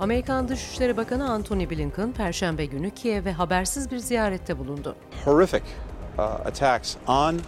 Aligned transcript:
Amerikan 0.00 0.48
Dışişleri 0.48 0.96
Bakanı 0.96 1.30
Antony 1.32 1.70
Blinken, 1.70 2.12
Perşembe 2.12 2.64
günü 2.64 2.90
Kiev'e 2.90 3.32
habersiz 3.32 3.90
bir 3.90 3.98
ziyarette 3.98 4.58
bulundu. 4.58 4.96
Horrific 5.24 5.62
uh, 6.18 6.22
attacks 6.22 6.96
on 7.08 7.40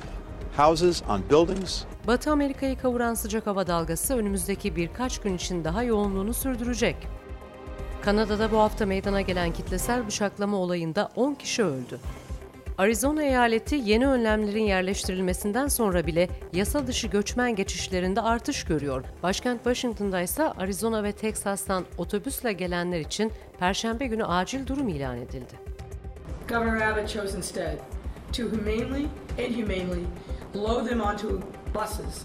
houses, 0.57 1.03
on 1.09 1.23
buildings. 1.30 1.83
Batı 2.07 2.30
Amerika'yı 2.30 2.79
kavuran 2.79 3.15
sıcak 3.15 3.46
hava 3.46 3.67
dalgası 3.67 4.17
önümüzdeki 4.17 4.77
birkaç 4.77 5.19
gün 5.19 5.37
için 5.37 5.65
daha 5.65 5.83
yoğunluğunu 5.83 6.34
sürdürecek. 6.34 6.96
Kanada'da 8.02 8.53
bu 8.53 8.59
hafta 8.59 8.87
meydana 8.87 9.21
gelen 9.21 9.53
kitlesel 9.53 10.07
bıçaklama 10.07 10.57
olayında 10.57 11.09
10 11.16 11.34
kişi 11.34 11.64
öldü. 11.64 12.00
Arizona 12.83 13.23
eyaleti 13.23 13.80
yeni 13.85 14.07
önlemlerin 14.07 14.62
yerleştirilmesinden 14.62 15.69
sonra 15.69 16.07
bile 16.07 16.29
yasa 16.53 16.87
dışı 16.87 17.07
göçmen 17.07 17.57
geçişlerinde 17.57 18.21
artış 18.21 18.65
görüyor. 18.65 19.05
Başkent 19.23 19.57
Washington'da 19.57 20.21
ise 20.21 20.43
Arizona 20.43 21.05
ve 21.05 21.12
Texas'tan 21.12 21.84
otobüsle 21.98 22.53
gelenler 22.53 23.01
için 23.01 23.33
perşembe 23.59 24.06
günü 24.06 24.25
acil 24.25 24.66
durum 24.66 24.89
ilan 24.89 25.16
edildi. 25.16 25.55
Governor 26.48 26.80
Abbott 26.80 27.09
chose 27.09 27.37
instead 27.37 27.79
to 28.33 28.42
humanely, 28.42 29.06
inhumanely 29.39 30.05
load 30.55 30.89
them 30.89 31.01
onto 31.01 31.28
buses, 31.75 32.23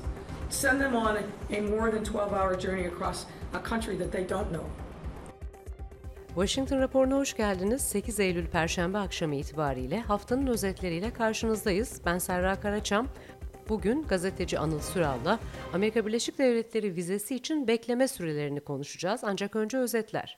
send 0.49 0.81
them 0.81 0.95
on 0.95 1.17
a 1.57 1.61
more 1.61 1.91
than 1.91 2.03
12-hour 2.03 2.59
journey 2.59 2.87
across 2.87 3.23
a 3.53 3.69
country 3.69 3.97
that 3.99 4.11
they 4.11 4.29
don't 4.29 4.49
know. 4.49 4.86
Washington 6.37 6.79
raporuna 6.79 7.15
hoş 7.15 7.37
geldiniz. 7.37 7.81
8 7.81 8.19
Eylül 8.19 8.47
Perşembe 8.47 8.97
akşamı 8.97 9.35
itibariyle 9.35 9.99
haftanın 9.99 10.47
özetleriyle 10.47 11.13
karşınızdayız. 11.13 12.01
Ben 12.05 12.17
Serra 12.17 12.59
Karaçam. 12.59 13.07
Bugün 13.69 14.03
gazeteci 14.03 14.59
Anıl 14.59 14.79
Süral'la 14.79 15.39
Amerika 15.73 16.05
Birleşik 16.05 16.37
Devletleri 16.37 16.95
vizesi 16.95 17.35
için 17.35 17.67
bekleme 17.67 18.07
sürelerini 18.07 18.59
konuşacağız. 18.59 19.21
Ancak 19.23 19.55
önce 19.55 19.77
özetler. 19.77 20.37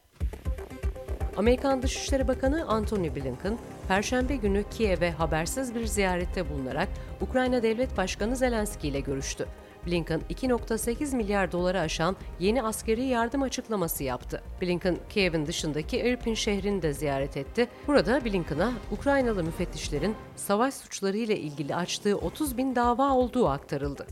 Amerikan 1.37 1.81
Dışişleri 1.81 2.27
Bakanı 2.27 2.65
Antony 2.67 3.15
Blinken, 3.15 3.57
Perşembe 3.87 4.35
günü 4.35 4.63
Kiev'e 4.71 5.11
habersiz 5.11 5.75
bir 5.75 5.85
ziyarette 5.85 6.49
bulunarak 6.49 6.89
Ukrayna 7.21 7.63
Devlet 7.63 7.97
Başkanı 7.97 8.35
Zelenski 8.35 8.87
ile 8.87 8.99
görüştü. 8.99 9.47
Blinken 9.89 10.21
2.8 10.29 11.15
milyar 11.15 11.51
doları 11.51 11.79
aşan 11.79 12.15
yeni 12.39 12.63
askeri 12.63 13.03
yardım 13.03 13.41
açıklaması 13.41 14.03
yaptı. 14.03 14.41
Blinken, 14.61 14.97
Kiev'in 15.09 15.45
dışındaki 15.45 15.97
Irpin 15.97 16.33
şehrini 16.33 16.81
de 16.81 16.93
ziyaret 16.93 17.37
etti. 17.37 17.67
Burada 17.87 18.25
Blinken'a 18.25 18.71
Ukraynalı 18.91 19.43
müfettişlerin 19.43 20.15
savaş 20.35 20.73
suçları 20.73 21.17
ile 21.17 21.39
ilgili 21.39 21.75
açtığı 21.75 22.17
30 22.17 22.57
bin 22.57 22.75
dava 22.75 23.11
olduğu 23.13 23.47
aktarıldı. 23.47 24.07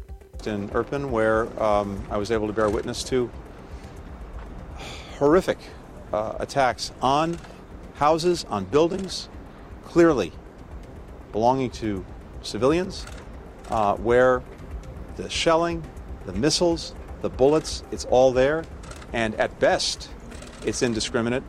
In 0.45 0.64
Irpin, 0.67 1.02
where 1.02 1.42
um, 1.42 1.94
I 2.11 2.25
was 2.25 2.31
able 2.31 2.48
to 2.48 2.58
bear 2.58 2.67
witness 2.67 3.03
to 3.09 3.28
horrific 5.20 5.58
uh, 6.14 6.17
attacks 6.39 6.92
on 7.02 7.36
houses, 8.00 8.45
on 8.52 8.66
buildings, 8.73 9.28
clearly 9.94 10.31
belonging 11.33 11.73
to 11.73 12.03
civilians, 12.44 13.05
uh, 13.72 13.95
where 13.95 14.42
the 15.18 15.30
shelling, 15.30 15.84
the 16.26 16.34
missiles, 16.34 16.94
the 17.22 17.30
bullets, 17.40 17.84
it's 17.92 18.06
all 18.12 18.34
there. 18.34 18.64
And 19.14 19.36
at 19.40 19.60
best, 19.62 20.10
it's 20.66 20.82
indiscriminate. 20.82 21.44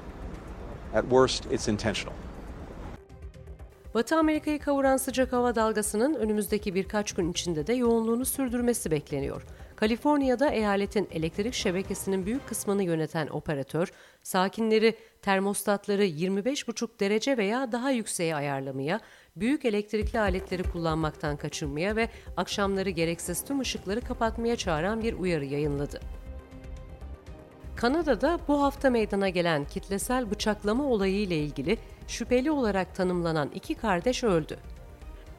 At 0.95 1.05
worst, 1.05 1.47
it's 1.51 1.69
intentional. 1.69 2.15
Batı 3.95 4.17
Amerika'yı 4.17 4.59
kavuran 4.59 4.97
sıcak 4.97 5.33
hava 5.33 5.55
dalgasının 5.55 6.15
önümüzdeki 6.15 6.75
birkaç 6.75 7.13
gün 7.13 7.31
içinde 7.31 7.67
de 7.67 7.75
yoğunluğunu 7.75 8.25
sürdürmesi 8.25 8.91
bekleniyor. 8.91 9.43
Kaliforniya'da 9.79 10.51
eyaletin 10.51 11.09
elektrik 11.13 11.55
şebekesinin 11.55 12.27
büyük 12.27 12.49
kısmını 12.49 12.83
yöneten 12.83 13.27
operatör, 13.27 13.93
sakinleri 14.23 14.97
termostatları 15.23 16.05
25,5 16.05 17.01
derece 17.01 17.37
veya 17.37 17.73
daha 17.73 17.91
yükseğe 17.91 18.35
ayarlamaya, 18.35 19.01
büyük 19.37 19.65
elektrikli 19.65 20.19
aletleri 20.19 20.63
kullanmaktan 20.63 21.37
kaçınmaya 21.37 21.97
ve 21.97 22.09
akşamları 22.37 22.91
gereksiz 22.91 23.45
tüm 23.45 23.61
ışıkları 23.61 24.01
kapatmaya 24.01 24.57
çağıran 24.57 25.03
bir 25.03 25.13
uyarı 25.13 25.45
yayınladı. 25.45 26.01
Kanada'da 27.77 28.39
bu 28.49 28.63
hafta 28.63 28.91
meydana 28.91 29.29
gelen 29.29 29.65
kitlesel 29.65 30.31
bıçaklama 30.31 30.85
olayı 30.85 31.21
ile 31.21 31.37
ilgili 31.39 31.79
şüpheli 32.09 32.51
olarak 32.51 32.95
tanımlanan 32.95 33.51
iki 33.55 33.75
kardeş 33.75 34.25
öldü. 34.25 34.59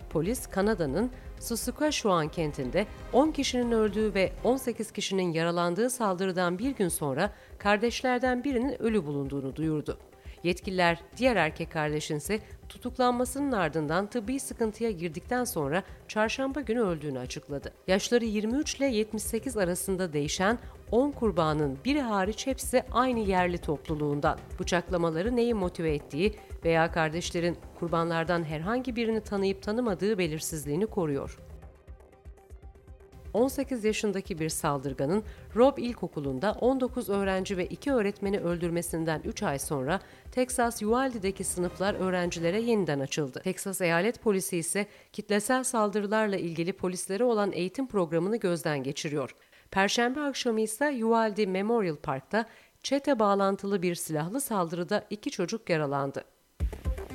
Polis 0.10 0.48
Kanada'nın 0.48 1.12
Saskatchewan 1.40 2.28
kentinde 2.28 2.88
10 3.14 3.32
kişinin 3.32 3.72
öldüğü 3.72 4.14
ve 4.14 4.32
18 4.44 4.92
kişinin 4.92 5.32
yaralandığı 5.32 5.90
saldırıdan 5.90 6.60
bir 6.60 6.72
gün 6.72 6.90
sonra 6.90 7.32
kardeşlerden 7.58 8.44
birinin 8.44 8.82
ölü 8.82 9.06
bulunduğunu 9.06 9.56
duyurdu. 9.56 9.98
Yetkililer 10.44 11.00
diğer 11.18 11.36
erkek 11.36 11.72
kardeşin 11.72 12.16
ise 12.16 12.40
tutuklanmasının 12.70 13.52
ardından 13.52 14.08
tıbbi 14.08 14.40
sıkıntıya 14.40 14.92
girdikten 14.92 15.44
sonra 15.44 15.84
çarşamba 16.08 16.62
günü 16.62 16.82
öldüğünü 16.82 17.20
açıkladı. 17.20 17.74
Yaşları 17.88 18.26
23 18.26 18.76
ile 18.76 18.86
78 18.86 19.58
arasında 19.58 20.14
değişen 20.14 20.60
10 20.92 21.12
kurbanın 21.12 21.78
biri 21.86 22.02
hariç 22.02 22.48
hepsi 22.48 22.84
aynı 22.92 23.20
yerli 23.20 23.58
topluluğundan. 23.58 24.40
Bıçaklamaları 24.60 25.36
neyi 25.36 25.54
motive 25.54 25.94
ettiği 25.94 26.36
veya 26.66 26.92
kardeşlerin 26.92 27.58
kurbanlardan 27.80 28.44
herhangi 28.44 28.96
birini 28.96 29.22
tanıyıp 29.22 29.62
tanımadığı 29.62 30.18
belirsizliğini 30.18 30.86
koruyor. 30.88 31.40
18 33.34 33.86
yaşındaki 33.86 34.40
bir 34.40 34.50
saldırganın 34.50 35.24
Rob 35.56 35.78
İlkokulu'nda 35.78 36.52
19 36.62 37.10
öğrenci 37.10 37.58
ve 37.58 37.66
2 37.66 37.92
öğretmeni 37.92 38.40
öldürmesinden 38.40 39.22
3 39.26 39.44
ay 39.44 39.60
sonra 39.60 40.00
Texas 40.32 40.84
Uvalde'deki 40.84 41.44
sınıflar 41.44 41.94
öğrencilere 41.94 42.62
yeniden 42.62 43.00
açıldı. 43.00 43.42
Texas 43.44 43.82
Eyalet 43.82 44.22
Polisi 44.22 44.58
ise 44.58 44.88
kitlesel 45.14 45.64
saldırılarla 45.64 46.38
ilgili 46.38 46.74
polislere 46.74 47.24
olan 47.24 47.52
eğitim 47.52 47.88
programını 47.88 48.38
gözden 48.38 48.84
geçiriyor. 48.84 49.36
Perşembe 49.72 50.22
akşamı 50.22 50.62
ise 50.62 51.06
Uvalde 51.06 51.46
Memorial 51.46 51.96
Park'ta 51.96 52.46
çete 52.84 53.20
bağlantılı 53.20 53.82
bir 53.82 53.96
silahlı 53.96 54.42
saldırıda 54.42 55.06
iki 55.10 55.32
çocuk 55.32 55.70
yaralandı. 55.70 56.24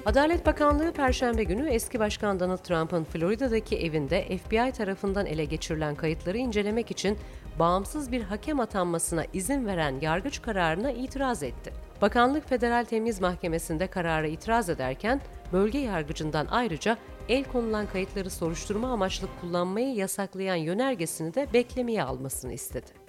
Adalet 0.06 0.46
Bakanlığı 0.46 0.92
Perşembe 0.92 1.44
günü 1.44 1.68
eski 1.68 2.00
Başkan 2.00 2.40
Donald 2.40 2.58
Trump'ın 2.58 3.04
Florida'daki 3.04 3.78
evinde 3.78 4.38
FBI 4.38 4.72
tarafından 4.72 5.26
ele 5.26 5.44
geçirilen 5.44 5.94
kayıtları 5.94 6.38
incelemek 6.38 6.90
için 6.90 7.18
bağımsız 7.58 8.12
bir 8.12 8.22
hakem 8.22 8.60
atanmasına 8.60 9.24
izin 9.32 9.66
veren 9.66 10.00
yargıç 10.00 10.42
kararına 10.42 10.90
itiraz 10.90 11.42
etti. 11.42 11.72
Bakanlık 12.02 12.48
Federal 12.48 12.84
Temiz 12.84 13.20
Mahkemesi'nde 13.20 13.86
karara 13.86 14.26
itiraz 14.26 14.68
ederken 14.68 15.20
bölge 15.52 15.78
yargıcından 15.78 16.46
ayrıca 16.50 16.98
el 17.28 17.44
konulan 17.44 17.86
kayıtları 17.86 18.30
soruşturma 18.30 18.92
amaçlı 18.92 19.28
kullanmayı 19.40 19.94
yasaklayan 19.94 20.56
yönergesini 20.56 21.34
de 21.34 21.46
beklemeye 21.52 22.02
almasını 22.02 22.52
istedi. 22.52 23.03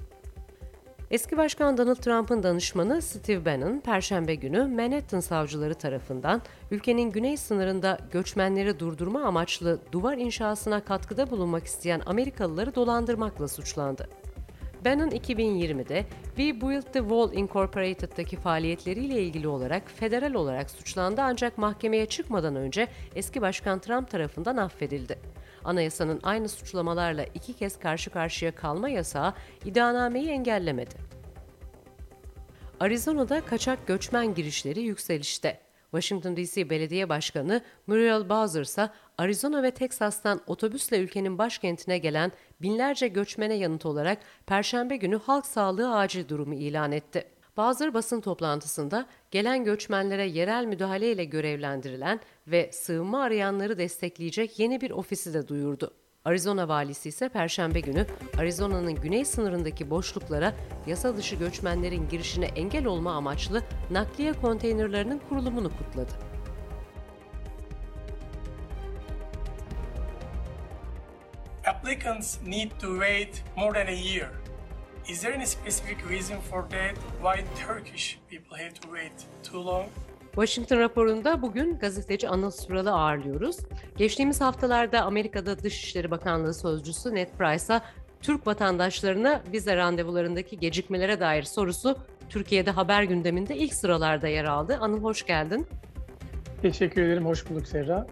Eski 1.11 1.37
Başkan 1.37 1.77
Donald 1.77 1.95
Trump'ın 1.95 2.43
danışmanı 2.43 3.01
Steve 3.01 3.45
Bannon, 3.45 3.79
Perşembe 3.79 4.35
günü 4.35 4.67
Manhattan 4.67 5.19
savcıları 5.19 5.73
tarafından 5.73 6.41
ülkenin 6.71 7.11
güney 7.11 7.37
sınırında 7.37 7.97
göçmenleri 8.11 8.79
durdurma 8.79 9.23
amaçlı 9.23 9.79
duvar 9.91 10.17
inşasına 10.17 10.83
katkıda 10.83 11.29
bulunmak 11.29 11.65
isteyen 11.65 12.01
Amerikalıları 12.05 12.75
dolandırmakla 12.75 13.47
suçlandı. 13.47 14.09
Bannon 14.85 15.09
2020'de 15.09 16.05
We 16.35 16.61
Built 16.61 16.93
the 16.93 16.99
Wall 16.99 17.33
Incorporated'daki 17.33 18.35
faaliyetleriyle 18.35 19.23
ilgili 19.23 19.47
olarak 19.47 19.91
federal 19.91 20.33
olarak 20.33 20.69
suçlandı 20.69 21.21
ancak 21.21 21.57
mahkemeye 21.57 22.05
çıkmadan 22.05 22.55
önce 22.55 22.87
eski 23.15 23.41
başkan 23.41 23.79
Trump 23.79 24.09
tarafından 24.09 24.57
affedildi. 24.57 25.34
Anayasanın 25.65 26.19
aynı 26.23 26.49
suçlamalarla 26.49 27.25
iki 27.33 27.53
kez 27.53 27.79
karşı 27.79 28.09
karşıya 28.09 28.55
kalma 28.55 28.89
yasağı 28.89 29.33
iddianameyi 29.65 30.29
engellemedi. 30.29 30.95
Arizona'da 32.79 33.45
kaçak 33.45 33.87
göçmen 33.87 34.33
girişleri 34.33 34.81
yükselişte. 34.81 35.59
Washington 35.91 36.37
DC 36.37 36.69
Belediye 36.69 37.09
Başkanı 37.09 37.61
Muriel 37.87 38.29
Bowser 38.29 38.61
ise 38.61 38.89
Arizona 39.17 39.63
ve 39.63 39.71
Teksas'tan 39.71 40.41
otobüsle 40.47 40.99
ülkenin 40.99 41.37
başkentine 41.37 41.97
gelen 41.97 42.31
binlerce 42.61 43.07
göçmene 43.07 43.53
yanıt 43.53 43.85
olarak 43.85 44.17
Perşembe 44.45 44.95
günü 44.95 45.19
halk 45.19 45.45
sağlığı 45.45 45.95
acil 45.95 46.29
durumu 46.29 46.53
ilan 46.53 46.91
etti. 46.91 47.34
Bazı 47.57 47.93
basın 47.93 48.21
toplantısında 48.21 49.05
gelen 49.31 49.63
göçmenlere 49.63 50.25
yerel 50.25 50.65
müdahaleyle 50.65 51.25
görevlendirilen 51.25 52.19
ve 52.47 52.69
sığınma 52.71 53.23
arayanları 53.23 53.77
destekleyecek 53.77 54.59
yeni 54.59 54.81
bir 54.81 54.91
ofisi 54.91 55.33
de 55.33 55.47
duyurdu. 55.47 55.93
Arizona 56.25 56.67
valisi 56.67 57.09
ise 57.09 57.29
perşembe 57.29 57.79
günü 57.79 58.05
Arizona'nın 58.37 58.95
güney 58.95 59.25
sınırındaki 59.25 59.89
boşluklara 59.89 60.53
yasa 60.87 61.17
dışı 61.17 61.35
göçmenlerin 61.35 62.09
girişine 62.09 62.45
engel 62.45 62.85
olma 62.85 63.13
amaçlı 63.13 63.63
nakliye 63.91 64.33
konteynerlarının 64.33 65.21
kurulumunu 65.29 65.69
kutladı. 65.77 66.11
Applicants 71.67 72.41
need 72.47 72.71
to 72.81 72.87
wait 72.87 73.43
more 73.57 73.73
than 73.73 73.87
a 73.87 73.97
year 73.97 74.44
Is 75.09 75.21
there 75.21 75.35
any 75.35 75.45
specific 75.45 75.97
reason 76.09 76.39
for 76.39 76.63
that? 76.69 76.95
Why 77.21 77.43
Turkish 77.67 78.19
people 78.29 78.57
have 78.57 78.73
to 78.73 78.87
wait 78.87 79.11
too 79.43 79.65
long? 79.65 79.85
Washington 80.35 80.79
raporunda 80.79 81.41
bugün 81.41 81.77
gazeteci 81.77 82.29
Anıl 82.29 82.51
Sural'ı 82.51 82.91
ağırlıyoruz. 82.91 83.57
Geçtiğimiz 83.97 84.41
haftalarda 84.41 85.01
Amerika'da 85.01 85.59
Dışişleri 85.59 86.11
Bakanlığı 86.11 86.53
Sözcüsü 86.53 87.15
Ned 87.15 87.27
Price'a 87.37 87.81
Türk 88.21 88.47
vatandaşlarına 88.47 89.41
vize 89.53 89.75
randevularındaki 89.75 90.59
gecikmelere 90.59 91.19
dair 91.19 91.43
sorusu 91.43 91.97
Türkiye'de 92.29 92.71
haber 92.71 93.03
gündeminde 93.03 93.55
ilk 93.55 93.73
sıralarda 93.73 94.27
yer 94.27 94.45
aldı. 94.45 94.77
Anıl 94.81 95.03
hoş 95.03 95.25
geldin. 95.25 95.67
Teşekkür 96.61 97.01
ederim, 97.01 97.25
hoş 97.25 97.49
bulduk 97.49 97.67
Serra. 97.67 98.07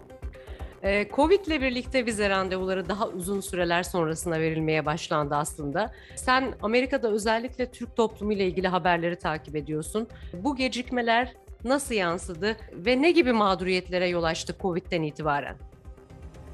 Ee, 0.84 1.08
Covid 1.12 1.46
ile 1.46 1.60
birlikte 1.60 2.06
vize 2.06 2.28
randevuları 2.30 2.88
daha 2.88 3.08
uzun 3.08 3.40
süreler 3.40 3.82
sonrasına 3.82 4.40
verilmeye 4.40 4.86
başlandı 4.86 5.34
aslında. 5.34 5.92
Sen 6.16 6.54
Amerika'da 6.62 7.10
özellikle 7.10 7.70
Türk 7.70 7.96
toplumu 7.96 8.32
ile 8.32 8.46
ilgili 8.46 8.68
haberleri 8.68 9.16
takip 9.16 9.56
ediyorsun. 9.56 10.08
Bu 10.32 10.56
gecikmeler 10.56 11.34
nasıl 11.64 11.94
yansıdı 11.94 12.56
ve 12.72 13.02
ne 13.02 13.10
gibi 13.10 13.32
mağduriyetlere 13.32 14.08
yol 14.08 14.22
açtı 14.22 14.56
Covid'den 14.60 15.02
itibaren? 15.02 15.56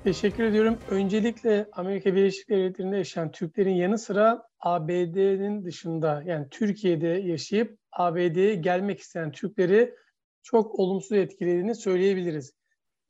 Teşekkür 0.04 0.44
ediyorum. 0.44 0.78
Öncelikle 0.90 1.66
Amerika 1.72 2.14
Birleşik 2.14 2.48
Devletleri'nde 2.48 2.96
yaşayan 2.96 3.30
Türklerin 3.30 3.74
yanı 3.74 3.98
sıra 3.98 4.42
ABD'nin 4.60 5.64
dışında 5.64 6.22
yani 6.26 6.46
Türkiye'de 6.50 7.08
yaşayıp 7.08 7.78
ABD'ye 7.92 8.54
gelmek 8.54 9.00
isteyen 9.00 9.32
Türkleri 9.32 9.94
çok 10.42 10.78
olumsuz 10.78 11.12
etkilediğini 11.12 11.74
söyleyebiliriz. 11.74 12.59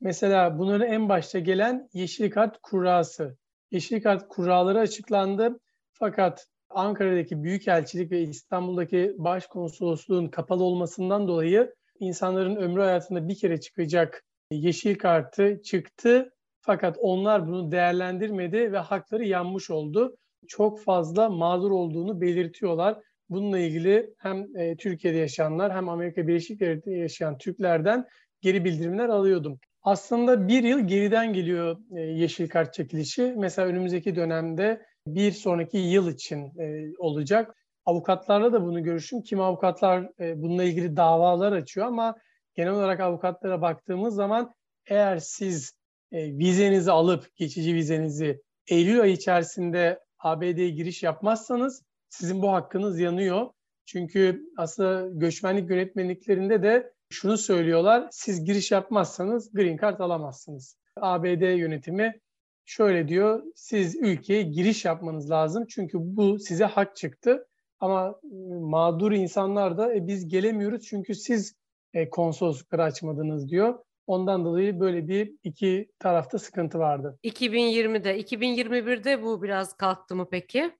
Mesela 0.01 0.59
bunların 0.59 0.87
en 0.87 1.09
başta 1.09 1.39
gelen 1.39 1.89
yeşil 1.93 2.31
kart 2.31 2.57
kurası. 2.63 3.37
Yeşil 3.71 4.03
kart 4.03 4.27
kuralları 4.27 4.79
açıklandı. 4.79 5.59
Fakat 5.93 6.47
Ankara'daki 6.69 7.43
Büyükelçilik 7.43 8.11
ve 8.11 8.21
İstanbul'daki 8.21 9.15
Başkonsolosluğun 9.17 10.27
kapalı 10.27 10.63
olmasından 10.63 11.27
dolayı 11.27 11.73
insanların 11.99 12.55
ömrü 12.55 12.81
hayatında 12.81 13.27
bir 13.27 13.35
kere 13.35 13.59
çıkacak 13.59 14.23
yeşil 14.51 14.97
kartı 14.97 15.61
çıktı. 15.61 16.33
Fakat 16.61 16.97
onlar 16.99 17.47
bunu 17.47 17.71
değerlendirmedi 17.71 18.71
ve 18.71 18.77
hakları 18.77 19.25
yanmış 19.25 19.69
oldu. 19.69 20.15
Çok 20.47 20.83
fazla 20.83 21.29
mağdur 21.29 21.71
olduğunu 21.71 22.21
belirtiyorlar. 22.21 22.97
Bununla 23.29 23.59
ilgili 23.59 24.13
hem 24.17 24.57
e, 24.57 24.77
Türkiye'de 24.77 25.17
yaşayanlar 25.17 25.75
hem 25.75 25.89
Amerika 25.89 26.27
Birleşik 26.27 26.59
Devletleri'nde 26.59 26.99
yaşayan 26.99 27.37
Türklerden 27.37 28.07
geri 28.41 28.65
bildirimler 28.65 29.09
alıyordum. 29.09 29.59
Aslında 29.83 30.47
bir 30.47 30.63
yıl 30.63 30.79
geriden 30.79 31.33
geliyor 31.33 31.77
e, 31.95 31.99
yeşil 31.99 32.49
kart 32.49 32.73
çekilişi. 32.73 33.33
Mesela 33.37 33.67
önümüzdeki 33.67 34.15
dönemde 34.15 34.85
bir 35.07 35.31
sonraki 35.31 35.77
yıl 35.77 36.09
için 36.09 36.59
e, 36.59 36.93
olacak. 36.97 37.55
Avukatlarla 37.85 38.53
da 38.53 38.65
bunu 38.65 38.83
görüşüm. 38.83 39.21
Kim 39.21 39.41
avukatlar 39.41 40.09
e, 40.19 40.41
bununla 40.41 40.63
ilgili 40.63 40.97
davalar 40.97 41.51
açıyor 41.51 41.87
ama 41.87 42.15
genel 42.55 42.73
olarak 42.73 42.99
avukatlara 42.99 43.61
baktığımız 43.61 44.15
zaman 44.15 44.53
eğer 44.87 45.17
siz 45.17 45.73
vizenizi 46.13 46.91
alıp 46.91 47.35
geçici 47.35 47.75
vizenizi 47.75 48.41
Eylül 48.67 49.01
ayı 49.01 49.13
içerisinde 49.13 49.99
ABD'ye 50.19 50.69
giriş 50.69 51.03
yapmazsanız 51.03 51.83
sizin 52.09 52.41
bu 52.41 52.51
hakkınız 52.51 52.99
yanıyor. 52.99 53.47
Çünkü 53.85 54.41
aslında 54.57 55.07
göçmenlik 55.19 55.69
yönetmenliklerinde 55.69 56.63
de 56.63 56.93
şunu 57.11 57.37
söylüyorlar. 57.37 58.07
Siz 58.11 58.43
giriş 58.43 58.71
yapmazsanız 58.71 59.53
green 59.53 59.77
card 59.77 59.99
alamazsınız. 59.99 60.77
ABD 60.95 61.57
yönetimi 61.57 62.19
şöyle 62.65 63.07
diyor. 63.07 63.43
Siz 63.55 63.95
ülkeye 63.95 64.41
giriş 64.41 64.85
yapmanız 64.85 65.31
lazım. 65.31 65.65
Çünkü 65.69 65.97
bu 66.01 66.39
size 66.39 66.65
hak 66.65 66.95
çıktı. 66.95 67.47
Ama 67.79 68.07
ıı, 68.07 68.59
mağdur 68.59 69.11
insanlar 69.11 69.77
da 69.77 69.95
e, 69.95 70.07
biz 70.07 70.27
gelemiyoruz 70.27 70.85
çünkü 70.85 71.15
siz 71.15 71.55
e, 71.93 72.09
konsoloslukları 72.09 72.83
açmadınız 72.83 73.49
diyor. 73.49 73.79
Ondan 74.07 74.45
dolayı 74.45 74.79
böyle 74.79 75.07
bir 75.07 75.33
iki 75.43 75.91
tarafta 75.99 76.39
sıkıntı 76.39 76.79
vardı. 76.79 77.19
2020'de, 77.23 78.19
2021'de 78.19 79.23
bu 79.23 79.43
biraz 79.43 79.73
kalktı 79.73 80.15
mı 80.15 80.27
peki? 80.31 80.71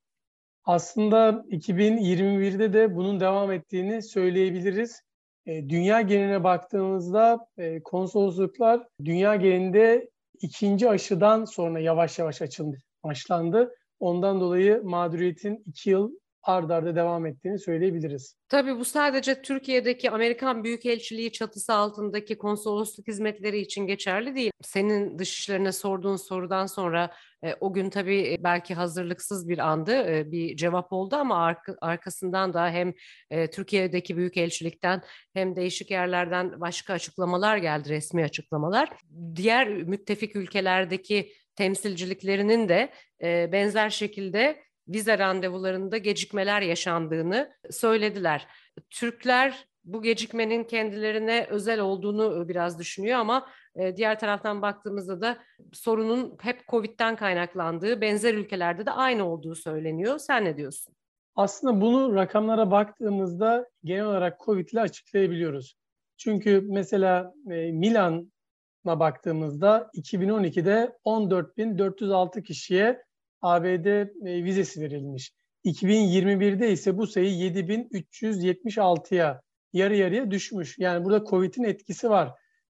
Aslında 0.64 1.46
2021'de 1.50 2.74
de 2.74 2.96
bunun 2.96 3.20
devam 3.20 3.52
ettiğini 3.52 4.04
söyleyebiliriz. 4.04 5.02
E, 5.46 5.70
dünya 5.70 6.02
geneline 6.02 6.44
baktığımızda 6.44 7.48
e, 7.58 7.84
konsolosluklar 7.84 8.88
dünya 9.06 9.36
genelinde 9.36 10.10
ikinci 10.42 10.90
aşıdan 10.90 11.46
sonra 11.46 11.80
yavaş 11.80 12.20
yavaş 12.20 12.42
açıldı, 12.42 12.78
başlandı. 13.04 13.76
Ondan 14.00 14.42
dolayı 14.42 14.82
mağduriyetin 14.84 15.64
iki 15.66 15.90
yıl 15.90 16.12
ard 16.44 16.70
arda 16.70 16.96
devam 16.96 17.26
ettiğini 17.26 17.60
söyleyebiliriz. 17.60 18.36
Tabii 18.50 18.80
bu 18.80 18.86
sadece 18.86 19.42
Türkiye'deki 19.42 20.12
Amerikan 20.12 20.64
Büyükelçiliği 20.64 21.32
çatısı 21.32 21.74
altındaki 21.74 22.38
konsolosluk 22.38 23.08
hizmetleri 23.08 23.60
için 23.60 23.88
geçerli 23.88 24.36
değil. 24.36 24.52
Senin 24.62 25.20
dışişlerine 25.20 25.72
sorduğun 25.72 26.16
sorudan 26.16 26.66
sonra 26.66 27.12
e, 27.44 27.56
o 27.60 27.74
gün 27.74 27.90
tabii 27.90 28.34
e, 28.34 28.44
belki 28.44 28.74
hazırlıksız 28.74 29.50
bir 29.50 29.58
andı, 29.58 29.92
e, 29.92 30.32
bir 30.32 30.56
cevap 30.56 30.94
oldu 30.94 31.16
ama 31.16 31.46
arka, 31.46 31.76
arkasından 31.82 32.54
da 32.54 32.70
hem 32.70 32.94
e, 33.30 33.50
Türkiye'deki 33.50 34.18
Büyükelçilikten 34.18 35.02
hem 35.34 35.56
değişik 35.56 35.92
yerlerden 35.92 36.62
başka 36.62 36.94
açıklamalar 36.94 37.58
geldi, 37.58 37.90
resmi 37.90 38.24
açıklamalar. 38.24 38.90
Diğer 39.36 39.68
müttefik 39.68 40.36
ülkelerdeki 40.36 41.32
temsilciliklerinin 41.56 42.70
de 42.70 42.90
e, 43.24 43.52
benzer 43.52 43.90
şekilde 43.90 44.71
vize 44.88 45.18
randevularında 45.18 45.98
gecikmeler 45.98 46.62
yaşandığını 46.62 47.52
söylediler. 47.70 48.48
Türkler 48.90 49.68
bu 49.84 50.02
gecikmenin 50.02 50.64
kendilerine 50.64 51.48
özel 51.50 51.80
olduğunu 51.80 52.50
biraz 52.50 52.80
düşünüyor 52.80 53.20
ama 53.20 53.48
diğer 53.96 54.20
taraftan 54.20 54.62
baktığımızda 54.62 55.22
da 55.22 55.38
sorunun 55.74 56.38
hep 56.42 56.68
Covid'den 56.68 57.16
kaynaklandığı, 57.16 58.02
benzer 58.02 58.34
ülkelerde 58.34 58.86
de 58.86 58.92
aynı 58.92 59.26
olduğu 59.26 59.56
söyleniyor. 59.56 60.20
Sen 60.20 60.46
ne 60.46 60.58
diyorsun? 60.58 60.94
Aslında 61.36 61.82
bunu 61.82 62.16
rakamlara 62.16 62.72
baktığımızda 62.72 63.70
genel 63.84 64.06
olarak 64.06 64.40
Covid 64.40 64.70
ile 64.70 64.82
açıklayabiliyoruz. 64.82 65.76
Çünkü 66.18 66.62
mesela 66.70 67.34
Milan'a 67.46 69.00
baktığımızda 69.00 69.90
2012'de 69.94 70.98
14.406 71.06 72.44
kişiye 72.44 73.04
ABD 73.42 73.86
e, 73.86 74.08
vizesi 74.44 74.82
verilmiş. 74.82 75.34
2021'de 75.66 76.72
ise 76.72 76.98
bu 76.98 77.08
sayı 77.08 77.30
7376'ya 77.30 79.42
yarı 79.74 79.96
yarıya 79.96 80.32
düşmüş. 80.32 80.76
Yani 80.80 81.06
burada 81.06 81.26
Covid'in 81.26 81.64
etkisi 81.64 82.10
var. 82.10 82.32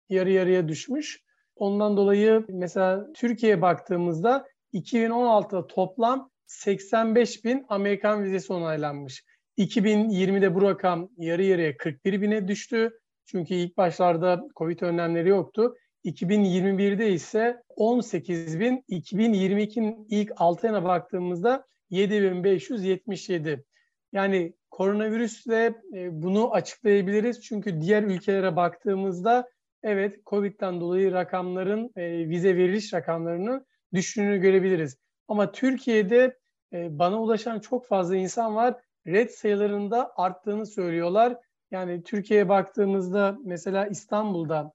Yarı 0.09 0.31
yarıya 0.31 0.67
düşmüş. 0.67 1.21
Ondan 1.55 1.97
dolayı 1.97 2.45
mesela 2.49 3.07
Türkiye'ye 3.15 3.61
baktığımızda 3.61 4.45
2016'da 4.73 5.67
toplam 5.67 6.29
85 6.47 7.45
bin 7.45 7.65
Amerikan 7.69 8.23
vizesi 8.23 8.53
onaylanmış. 8.53 9.23
2020'de 9.57 10.55
bu 10.55 10.61
rakam 10.61 11.09
yarı 11.17 11.43
yarıya 11.43 11.77
41 11.77 12.21
bine 12.21 12.47
düştü. 12.47 12.91
Çünkü 13.25 13.53
ilk 13.53 13.77
başlarda 13.77 14.41
Covid 14.55 14.79
önlemleri 14.79 15.29
yoktu. 15.29 15.75
2021'de 16.05 17.11
ise 17.11 17.63
18 17.75 18.59
bin, 18.59 18.83
2022'nin 18.89 20.07
ilk 20.09 20.31
6 20.35 20.67
ayına 20.67 20.83
baktığımızda 20.83 21.65
7577. 21.89 23.65
Yani 24.13 24.53
koronavirüsle 24.71 25.75
e, 25.93 26.21
bunu 26.21 26.53
açıklayabiliriz. 26.53 27.41
Çünkü 27.41 27.81
diğer 27.81 28.03
ülkelere 28.03 28.55
baktığımızda 28.55 29.49
evet 29.83 30.25
Covid'den 30.25 30.81
dolayı 30.81 31.11
rakamların, 31.11 31.91
e, 31.95 32.29
vize 32.29 32.57
veriliş 32.57 32.93
rakamlarının 32.93 33.65
düştüğünü 33.93 34.37
görebiliriz. 34.37 34.97
Ama 35.27 35.51
Türkiye'de 35.51 36.37
e, 36.73 36.99
bana 36.99 37.21
ulaşan 37.21 37.59
çok 37.59 37.87
fazla 37.87 38.15
insan 38.15 38.55
var. 38.55 38.75
Red 39.07 39.29
sayılarında 39.29 40.13
arttığını 40.15 40.65
söylüyorlar. 40.65 41.37
Yani 41.71 42.03
Türkiye'ye 42.03 42.49
baktığımızda 42.49 43.37
mesela 43.43 43.87
İstanbul'da 43.87 44.73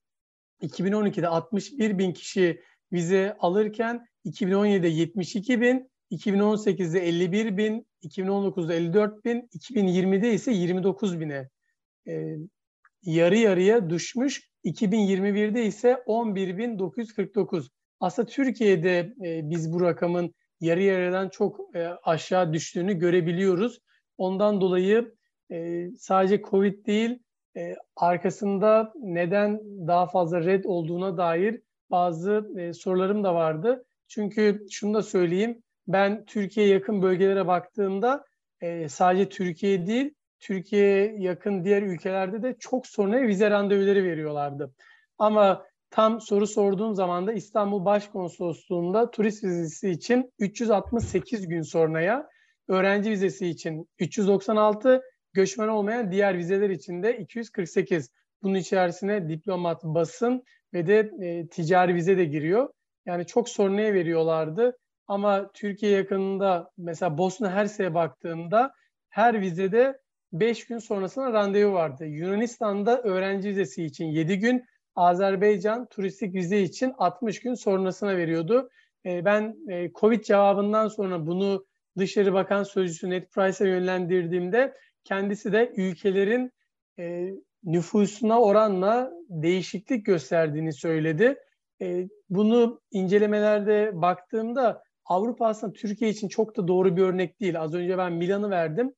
2012'de 0.63 1.29
61 1.29 1.99
bin 1.99 2.13
kişi 2.13 2.63
vize 2.93 3.37
alırken 3.41 4.07
2017'de 4.27 4.89
72 4.89 5.61
bin, 5.61 5.91
2018'de 6.11 7.01
51 7.01 7.57
bin, 7.57 7.87
2019'da 8.03 8.75
54 8.75 9.25
bin, 9.25 9.41
2020'de 9.41 10.33
ise 10.33 10.53
29 10.53 11.21
bine 11.21 11.49
e, 12.09 12.37
yarı 13.03 13.37
yarıya 13.37 13.91
düşmüş. 13.91 14.51
2021'de 14.65 15.67
ise 15.67 15.93
11.949. 16.07 17.69
Aslında 18.01 18.29
Türkiye'de 18.29 19.15
e, 19.25 19.51
biz 19.51 19.73
bu 19.73 19.81
rakamın 19.81 20.35
yarı 20.61 20.83
yarıdan 20.83 21.29
çok 21.29 21.77
e, 21.77 21.87
aşağı 21.87 22.53
düştüğünü 22.53 22.99
görebiliyoruz. 22.99 23.79
Ondan 24.19 24.61
dolayı 24.61 25.15
e, 25.53 25.89
sadece 25.99 26.43
Covid 26.43 26.87
değil, 26.87 27.19
e, 27.57 27.77
arkasında 27.97 28.93
neden 29.03 29.61
daha 29.87 30.07
fazla 30.07 30.41
red 30.41 30.65
olduğuna 30.65 31.17
dair 31.17 31.61
bazı 31.91 32.51
e, 32.59 32.73
sorularım 32.73 33.25
da 33.25 33.35
vardı. 33.35 33.85
Çünkü 34.09 34.67
şunu 34.71 34.95
da 34.95 35.03
söyleyeyim, 35.03 35.63
ben 35.89 36.25
Türkiye 36.25 36.67
yakın 36.67 37.03
bölgelere 37.03 37.47
baktığımda 37.47 38.25
e, 38.61 38.89
sadece 38.89 39.29
Türkiye 39.29 39.87
değil, 39.87 40.15
Türkiye'ye 40.41 41.15
yakın 41.19 41.65
diğer 41.65 41.83
ülkelerde 41.83 42.43
de 42.43 42.57
çok 42.59 42.87
sonra 42.87 43.23
vize 43.23 43.51
randevuları 43.51 44.05
veriyorlardı. 44.05 44.75
Ama 45.19 45.67
tam 45.91 46.21
soru 46.21 46.47
sorduğum 46.47 46.95
zaman 46.95 47.27
da 47.27 47.33
İstanbul 47.33 47.85
Başkonsolosluğu'nda 47.85 49.11
turist 49.11 49.45
vizesi 49.45 49.91
için 49.91 50.33
368 50.39 51.49
gün 51.49 51.63
sonraya, 51.63 52.29
öğrenci 52.69 53.11
vizesi 53.11 53.47
için 53.47 53.89
396, 53.99 55.03
göçmen 55.33 55.69
olmayan 55.69 56.13
diğer 56.13 56.39
vizeler 56.39 56.71
için 56.71 57.03
de 57.03 57.19
248. 57.19 58.11
Bunun 58.43 58.55
içerisine 58.55 59.29
diplomat, 59.29 59.85
basın 59.85 60.45
ve 60.75 60.87
de 60.87 61.11
e, 61.21 61.49
ticari 61.49 61.95
vize 61.95 62.19
de 62.19 62.25
giriyor. 62.25 62.69
Yani 63.07 63.27
çok 63.27 63.49
sonraya 63.49 63.95
veriyorlardı. 63.95 64.79
Ama 65.07 65.51
Türkiye 65.55 65.93
yakınında 65.93 66.71
mesela 66.79 67.19
Bosna 67.19 67.53
Hersek'e 67.53 67.95
baktığında 67.95 68.73
her 69.09 69.41
vizede 69.41 70.01
5 70.33 70.67
gün 70.67 70.79
sonrasına 70.79 71.33
randevu 71.33 71.73
vardı. 71.73 72.07
Yunanistan'da 72.07 73.03
öğrenci 73.03 73.49
vizesi 73.49 73.85
için 73.85 74.05
7 74.05 74.39
gün, 74.39 74.65
Azerbaycan 74.95 75.87
turistik 75.87 76.35
vize 76.35 76.61
için 76.61 76.95
60 76.99 77.41
gün 77.41 77.55
sonrasına 77.55 78.17
veriyordu. 78.17 78.71
E, 79.07 79.25
ben 79.25 79.57
e, 79.69 79.93
Covid 79.93 80.23
cevabından 80.23 80.89
sonra 80.89 81.27
bunu 81.27 81.67
Dışişleri 81.99 82.33
Bakan 82.33 82.63
Sözcüsü 82.63 83.11
Ned 83.11 83.27
Price'e 83.29 83.69
yönlendirdiğimde 83.69 84.75
kendisi 85.05 85.53
de 85.53 85.73
ülkelerin 85.77 86.53
e, 86.99 87.31
nüfusuna 87.65 88.41
oranla 88.41 89.13
değişiklik 89.29 90.07
gösterdiğini 90.07 90.73
söyledi. 90.73 91.37
E, 91.83 92.09
bunu 92.31 92.81
incelemelerde 92.91 93.91
baktığımda 93.95 94.83
Avrupa 95.05 95.47
aslında 95.47 95.73
Türkiye 95.73 96.11
için 96.11 96.29
çok 96.29 96.57
da 96.57 96.69
doğru 96.69 96.97
bir 96.97 97.03
örnek 97.03 97.41
değil. 97.41 97.61
Az 97.61 97.75
önce 97.75 97.99
ben 97.99 98.13
Milan'ı 98.13 98.51
verdim. 98.51 98.95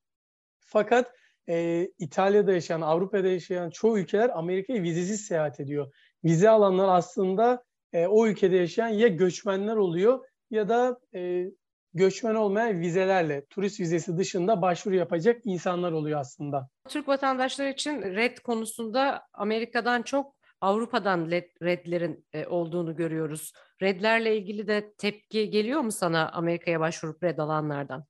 Fakat 0.59 1.13
e, 1.49 1.89
İtalya'da 1.99 2.53
yaşayan, 2.53 2.81
Avrupa'da 2.81 3.29
yaşayan 3.29 3.71
çoğu 3.71 3.99
ülkeler 3.99 4.31
Amerika'ya 4.39 4.83
vizesiz 4.83 5.21
seyahat 5.21 5.61
ediyor. 5.61 5.93
Vize 6.25 6.51
alanlar 6.51 6.89
aslında 6.89 7.65
e, 7.93 8.07
o 8.07 8.27
ülkede 8.27 8.57
yaşayan 8.57 8.89
ya 8.89 9.09
göçmenler 9.09 9.77
oluyor 9.77 10.25
ya 10.51 10.69
da 10.69 10.99
e, 11.15 11.47
göçmen 11.95 12.35
olmayan 12.35 12.81
vizelerle, 12.81 13.45
turist 13.51 13.81
vizesi 13.81 14.19
dışında 14.19 14.63
başvuru 14.63 14.95
yapacak 14.95 15.41
insanlar 15.45 15.93
oluyor 15.93 16.21
aslında. 16.21 16.69
Türk 16.89 17.09
vatandaşları 17.09 17.69
için 17.71 18.03
red 18.03 18.39
konusunda 18.39 19.23
Amerika'dan 19.33 20.03
çok 20.03 20.35
Avrupa'dan 20.61 21.31
redlerin 21.63 22.27
e, 22.33 22.47
olduğunu 22.47 22.97
görüyoruz. 22.97 23.53
Redlerle 23.83 24.37
ilgili 24.37 24.67
de 24.67 24.93
tepki 24.99 25.51
geliyor 25.51 25.81
mu 25.81 25.93
sana 25.93 26.29
Amerika'ya 26.33 26.81
başvurup 26.81 27.23
red 27.23 27.39
alanlardan? 27.39 28.05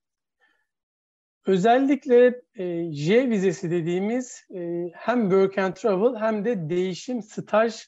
Özellikle 1.47 2.43
e, 2.55 2.93
J 2.93 3.31
vizesi 3.31 3.71
dediğimiz 3.71 4.45
e, 4.55 4.91
hem 4.95 5.23
work 5.23 5.59
and 5.59 5.75
travel 5.75 6.21
hem 6.21 6.45
de 6.45 6.71
değişim, 6.71 7.23
staj, 7.23 7.87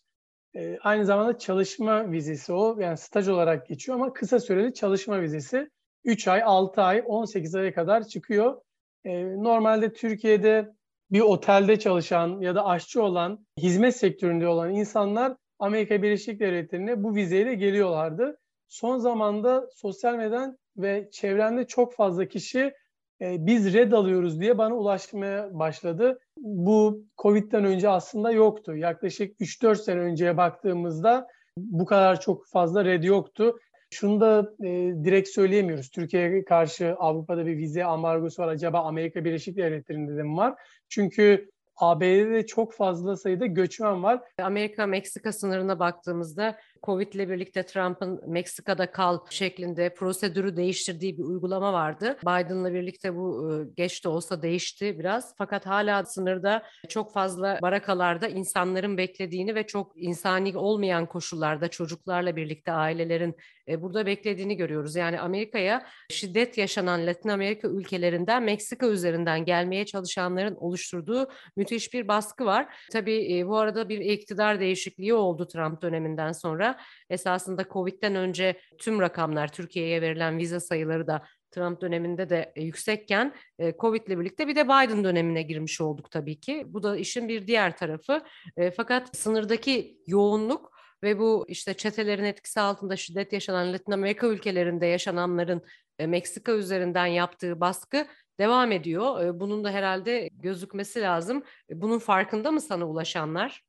e, 0.56 0.78
aynı 0.78 1.04
zamanda 1.04 1.38
çalışma 1.38 2.12
vizesi 2.12 2.52
o. 2.52 2.80
Yani 2.80 2.96
staj 2.96 3.28
olarak 3.28 3.66
geçiyor 3.66 3.98
ama 3.98 4.12
kısa 4.12 4.40
süreli 4.40 4.74
çalışma 4.74 5.20
vizesi. 5.20 5.70
3 6.04 6.28
ay, 6.28 6.42
6 6.44 6.82
ay, 6.82 7.02
18 7.06 7.54
aya 7.54 7.75
kadar 7.75 8.08
çıkıyor. 8.08 8.61
E, 9.04 9.25
normalde 9.25 9.92
Türkiye'de 9.92 10.73
bir 11.11 11.20
otelde 11.20 11.78
çalışan 11.78 12.40
ya 12.40 12.54
da 12.54 12.66
aşçı 12.66 13.02
olan, 13.02 13.46
hizmet 13.58 13.96
sektöründe 13.96 14.49
olan 14.49 14.75
insanlar 14.75 15.37
Amerika 15.58 16.02
Birleşik 16.02 16.40
Devletleri'ne 16.40 17.02
bu 17.02 17.14
vizeyle 17.14 17.54
geliyorlardı. 17.54 18.38
Son 18.68 18.99
zamanda 18.99 19.68
sosyal 19.75 20.14
medyadan 20.14 20.58
ve 20.76 21.08
çevremde 21.12 21.66
çok 21.66 21.94
fazla 21.94 22.28
kişi 22.28 22.73
e, 23.20 23.46
biz 23.46 23.75
red 23.75 23.92
alıyoruz 23.92 24.40
diye 24.40 24.58
bana 24.58 24.75
ulaşmaya 24.75 25.58
başladı. 25.58 26.18
Bu 26.37 27.04
Covid'den 27.18 27.64
önce 27.64 27.88
aslında 27.88 28.30
yoktu. 28.30 28.76
Yaklaşık 28.76 29.40
3-4 29.40 29.76
sene 29.76 30.00
önceye 30.00 30.37
baktığımızda 30.37 31.26
bu 31.58 31.84
kadar 31.84 32.20
çok 32.20 32.46
fazla 32.46 32.84
red 32.84 33.02
yoktu. 33.02 33.58
Şunu 33.94 34.20
da 34.20 34.52
e, 34.60 34.68
direkt 35.04 35.28
söyleyemiyoruz. 35.28 35.90
Türkiye'ye 35.90 36.44
karşı 36.44 36.94
Avrupa'da 36.98 37.46
bir 37.46 37.56
vize 37.58 37.84
ambargosu 37.84 38.42
var. 38.42 38.48
Acaba 38.48 38.80
Amerika 38.80 39.24
Birleşik 39.24 39.56
Devletleri'nde 39.56 40.16
de 40.16 40.22
mi 40.22 40.36
var? 40.36 40.54
Çünkü 40.88 41.50
ABD'de 41.76 42.46
çok 42.46 42.72
fazla 42.72 43.16
sayıda 43.16 43.46
göçmen 43.46 44.02
var. 44.02 44.20
Amerika-Meksika 44.38 45.32
sınırına 45.32 45.78
baktığımızda 45.78 46.56
Covid 46.87 47.12
ile 47.12 47.29
birlikte 47.31 47.67
Trump'ın 47.67 48.21
Meksika'da 48.26 48.93
kal 48.93 49.19
şeklinde 49.31 49.95
prosedürü 49.95 50.57
değiştirdiği 50.57 51.19
bir 51.19 51.23
uygulama 51.23 51.73
vardı. 51.73 52.17
Biden'la 52.23 52.75
birlikte 52.75 53.17
bu 53.17 53.53
e, 53.53 53.53
geç 53.76 54.05
de 54.05 54.09
olsa 54.09 54.43
değişti 54.43 54.99
biraz. 54.99 55.35
Fakat 55.38 55.67
hala 55.67 56.05
sınırda 56.05 56.62
çok 56.88 57.12
fazla 57.12 57.59
barakalarda 57.62 58.29
insanların 58.29 58.97
beklediğini 58.97 59.55
ve 59.55 59.67
çok 59.67 59.93
insani 59.97 60.59
olmayan 60.59 61.07
koşullarda 61.07 61.69
çocuklarla 61.69 62.37
birlikte 62.37 62.73
ailelerin 62.73 63.37
e, 63.69 63.83
burada 63.83 64.07
beklediğini 64.07 64.57
görüyoruz. 64.57 64.97
Yani 64.97 65.21
Amerika'ya 65.21 65.87
şiddet 66.11 66.59
yaşanan 66.59 67.07
Latin 67.07 67.29
Amerika 67.29 67.69
ülkelerinden 67.69 68.43
Meksika 68.43 68.87
üzerinden 68.87 69.45
gelmeye 69.45 69.87
çalışanların 69.87 70.55
oluşturduğu 70.55 71.29
müthiş 71.57 71.95
bir 71.95 72.09
baskı 72.09 72.45
var. 72.45 72.75
Tabii 72.93 73.38
e, 73.38 73.47
bu 73.47 73.57
arada 73.59 73.88
bir 73.88 74.00
iktidar 74.00 74.61
değişikliği 74.61 75.14
oldu 75.14 75.47
Trump 75.47 75.83
döneminden 75.83 76.33
sonra. 76.33 76.74
Esasında 77.11 77.64
Covid'den 77.64 78.14
önce 78.14 78.61
tüm 78.78 79.00
rakamlar 79.00 79.52
Türkiye'ye 79.52 80.02
verilen 80.02 80.38
vize 80.38 80.61
sayıları 80.61 81.07
da 81.07 81.23
Trump 81.54 81.81
döneminde 81.81 82.28
de 82.31 82.52
e, 82.57 82.62
yüksekken 82.62 83.35
e, 83.59 83.73
Covid 83.78 84.07
ile 84.07 84.19
birlikte 84.21 84.49
bir 84.49 84.57
de 84.57 84.64
Biden 84.64 85.04
dönemine 85.04 85.43
girmiş 85.43 85.81
olduk 85.81 86.11
tabii 86.11 86.40
ki. 86.40 86.64
Bu 86.66 86.83
da 86.83 86.97
işin 86.97 87.28
bir 87.28 87.47
diğer 87.47 87.76
tarafı. 87.76 88.21
E, 88.57 88.71
fakat 88.71 89.16
sınırdaki 89.16 89.99
yoğunluk 90.07 90.75
ve 91.02 91.19
bu 91.19 91.45
işte 91.49 91.75
çetelerin 91.75 92.25
etkisi 92.25 92.61
altında 92.61 92.97
şiddet 92.97 93.33
yaşanan 93.33 93.73
Latin 93.73 93.93
Amerika 93.93 94.26
ülkelerinde 94.26 94.87
yaşananların 94.87 95.62
Meksika 95.99 96.52
üzerinden 96.52 97.07
yaptığı 97.07 97.61
baskı 97.61 98.07
devam 98.38 98.73
ediyor. 98.73 99.40
Bunun 99.40 99.64
da 99.64 99.71
herhalde 99.71 100.28
gözükmesi 100.33 101.00
lazım. 101.00 101.43
Bunun 101.71 101.99
farkında 101.99 102.50
mı 102.50 102.61
sana 102.61 102.88
ulaşanlar? 102.88 103.62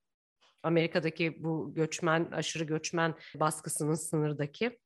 Amerika'daki 0.66 1.44
bu 1.44 1.74
göçmen, 1.74 2.28
aşırı 2.32 2.64
göçmen 2.64 3.16
baskısının 3.36 3.94
sınırdaki? 3.94 4.80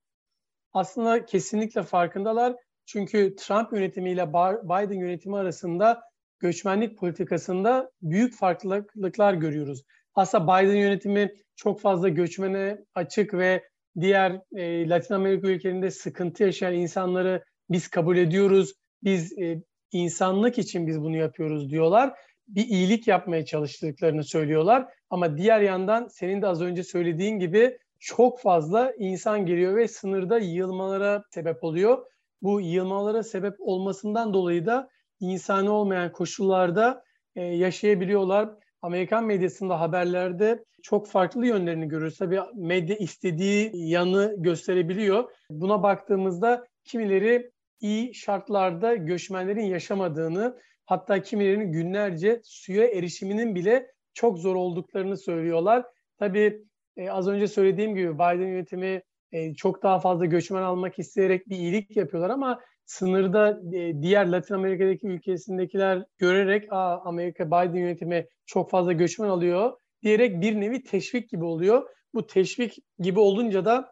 Aslında 0.73 1.25
kesinlikle 1.25 1.83
farkındalar. 1.83 2.55
Çünkü 2.85 3.35
Trump 3.35 3.73
yönetimiyle 3.73 4.29
Biden 4.63 4.99
yönetimi 4.99 5.37
arasında 5.37 6.01
göçmenlik 6.39 6.97
politikasında 6.97 7.91
büyük 8.01 8.33
farklılıklar 8.33 9.33
görüyoruz. 9.33 9.83
Aslında 10.15 10.43
Biden 10.43 10.75
yönetimi 10.75 11.33
çok 11.55 11.81
fazla 11.81 12.09
göçmene 12.09 12.77
açık 12.95 13.33
ve 13.33 13.63
diğer 13.99 14.41
e, 14.55 14.89
Latin 14.89 15.13
Amerika 15.13 15.47
ülkelerinde 15.47 15.91
sıkıntı 15.91 16.43
yaşayan 16.43 16.73
insanları 16.73 17.43
biz 17.69 17.87
kabul 17.87 18.17
ediyoruz. 18.17 18.73
Biz 19.03 19.37
e, 19.39 19.63
insanlık 19.91 20.57
için 20.57 20.87
biz 20.87 21.01
bunu 21.01 21.17
yapıyoruz 21.17 21.69
diyorlar. 21.69 22.13
Bir 22.47 22.65
iyilik 22.65 23.07
yapmaya 23.07 23.45
çalıştıklarını 23.45 24.23
söylüyorlar. 24.23 24.85
Ama 25.09 25.37
diğer 25.37 25.61
yandan 25.61 26.07
senin 26.07 26.41
de 26.41 26.47
az 26.47 26.61
önce 26.61 26.83
söylediğin 26.83 27.39
gibi 27.39 27.77
çok 27.99 28.39
fazla 28.39 28.93
insan 28.97 29.45
geliyor 29.45 29.75
ve 29.75 29.87
sınırda 29.87 30.39
yığılmalara 30.39 31.23
sebep 31.33 31.63
oluyor. 31.63 32.05
Bu 32.41 32.61
yığılmalara 32.61 33.23
sebep 33.23 33.55
olmasından 33.59 34.33
dolayı 34.33 34.65
da 34.65 34.89
insani 35.19 35.69
olmayan 35.69 36.11
koşullarda 36.11 37.03
e, 37.35 37.43
yaşayabiliyorlar. 37.43 38.49
Amerikan 38.81 39.25
medyasında 39.25 39.79
haberlerde 39.79 40.63
çok 40.83 41.07
farklı 41.07 41.47
yönlerini 41.47 41.87
görürüz. 41.87 42.17
Tabii 42.17 42.39
medya 42.55 42.95
istediği 42.95 43.71
yanı 43.73 44.35
gösterebiliyor. 44.37 45.31
Buna 45.51 45.83
baktığımızda 45.83 46.67
kimileri 46.83 47.51
iyi 47.81 48.15
şartlarda 48.15 48.95
göçmenlerin 48.95 49.65
yaşamadığını, 49.65 50.59
hatta 50.85 51.21
kimilerinin 51.21 51.71
günlerce 51.71 52.41
suya 52.43 52.85
erişiminin 52.85 53.55
bile 53.55 53.91
çok 54.19 54.39
zor 54.39 54.55
olduklarını 54.55 55.17
söylüyorlar. 55.17 55.85
Tabii 56.17 56.63
e, 56.97 57.09
az 57.09 57.27
önce 57.27 57.47
söylediğim 57.47 57.95
gibi 57.95 58.15
Biden 58.15 58.47
yönetimi 58.47 59.01
e, 59.31 59.53
çok 59.53 59.83
daha 59.83 59.99
fazla 59.99 60.25
göçmen 60.25 60.61
almak 60.61 60.99
isteyerek 60.99 61.49
bir 61.49 61.55
iyilik 61.55 61.97
yapıyorlar 61.97 62.29
ama 62.29 62.59
sınırda 62.85 63.61
e, 63.73 64.01
diğer 64.01 64.27
Latin 64.27 64.53
Amerika'daki 64.53 65.07
ülkesindekiler 65.07 66.03
görerek 66.17 66.73
Aa, 66.73 67.01
Amerika 67.05 67.47
Biden 67.47 67.79
yönetimi 67.79 68.25
çok 68.45 68.69
fazla 68.69 68.93
göçmen 68.93 69.29
alıyor 69.29 69.71
diyerek 70.01 70.41
bir 70.41 70.61
nevi 70.61 70.83
teşvik 70.83 71.29
gibi 71.29 71.43
oluyor. 71.43 71.89
Bu 72.13 72.27
teşvik 72.27 72.77
gibi 72.99 73.19
olunca 73.19 73.65
da 73.65 73.91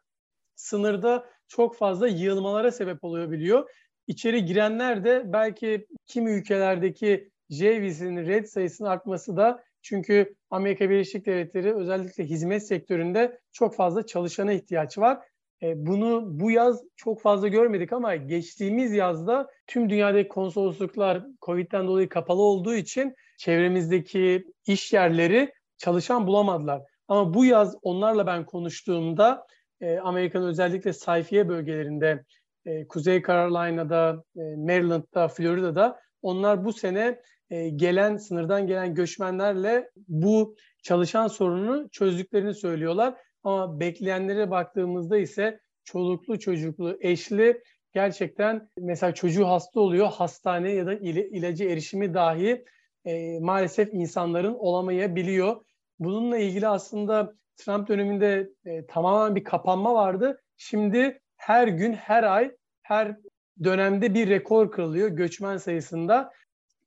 sınırda 0.55 1.25
çok 1.47 1.75
fazla 1.75 2.07
yığılmalara 2.07 2.71
sebep 2.71 3.03
oluyor 3.03 3.31
biliyor. 3.31 3.69
İçeri 4.07 4.45
girenler 4.45 5.03
de 5.03 5.23
belki 5.25 5.87
kimi 6.05 6.31
ülkelerdeki 6.31 7.31
J 7.49 7.81
vizinin 7.81 8.25
red 8.25 8.45
sayısının 8.45 8.89
artması 8.89 9.37
da 9.37 9.66
çünkü 9.87 10.35
Amerika 10.49 10.89
Birleşik 10.89 11.25
Devletleri 11.25 11.75
özellikle 11.75 12.23
hizmet 12.23 12.67
sektöründe 12.67 13.39
çok 13.51 13.75
fazla 13.75 14.05
çalışana 14.05 14.53
ihtiyaç 14.53 14.97
var. 14.97 15.19
E, 15.61 15.85
bunu 15.85 16.39
bu 16.39 16.51
yaz 16.51 16.83
çok 16.95 17.21
fazla 17.21 17.47
görmedik 17.47 17.93
ama 17.93 18.15
geçtiğimiz 18.15 18.93
yazda 18.93 19.47
tüm 19.67 19.89
dünyadaki 19.89 20.27
konsolosluklar 20.27 21.23
Covid'den 21.41 21.87
dolayı 21.87 22.09
kapalı 22.09 22.41
olduğu 22.41 22.75
için 22.75 23.15
çevremizdeki 23.37 24.45
iş 24.65 24.93
yerleri 24.93 25.53
çalışan 25.77 26.27
bulamadılar. 26.27 26.81
Ama 27.07 27.33
bu 27.33 27.45
yaz 27.45 27.75
onlarla 27.81 28.27
ben 28.27 28.45
konuştuğumda 28.45 29.47
e, 29.81 29.97
Amerika'nın 29.97 30.47
özellikle 30.47 30.93
sayfiye 30.93 31.49
bölgelerinde 31.49 32.23
e, 32.65 32.87
Kuzey 32.87 33.21
Carolina'da, 33.21 34.23
Maryland'da, 34.35 35.27
Florida'da 35.27 35.99
onlar 36.21 36.65
bu 36.65 36.73
sene 36.73 37.21
e, 37.49 37.69
gelen 37.69 38.17
sınırdan 38.17 38.67
gelen 38.67 38.95
göçmenlerle 38.95 39.89
bu 40.07 40.55
çalışan 40.83 41.27
sorununu 41.27 41.89
çözdüklerini 41.89 42.53
söylüyorlar. 42.53 43.13
Ama 43.43 43.79
bekleyenlere 43.79 44.51
baktığımızda 44.51 45.17
ise 45.17 45.59
çoluklu 45.83 46.39
çocuklu, 46.39 46.97
eşli 47.01 47.61
gerçekten 47.93 48.69
mesela 48.77 49.13
çocuğu 49.13 49.47
hasta 49.47 49.79
oluyor, 49.79 50.07
hastane 50.07 50.71
ya 50.71 50.85
da 50.85 50.93
il- 50.93 51.31
ilacı 51.37 51.63
erişimi 51.63 52.13
dahi 52.13 52.65
e, 53.05 53.39
maalesef 53.39 53.93
insanların 53.93 54.53
olamayabiliyor. 54.53 55.65
Bununla 55.99 56.37
ilgili 56.37 56.67
aslında 56.67 57.33
Trump 57.57 57.87
döneminde 57.87 58.49
e, 58.65 58.85
tamamen 58.85 59.35
bir 59.35 59.43
kapanma 59.43 59.93
vardı. 59.93 60.41
Şimdi 60.57 61.21
her 61.37 61.67
gün, 61.67 61.93
her 61.93 62.23
ay, 62.23 62.51
her 62.81 63.15
dönemde 63.63 64.13
bir 64.13 64.29
rekor 64.29 64.71
kırılıyor 64.71 65.09
göçmen 65.09 65.57
sayısında. 65.57 66.31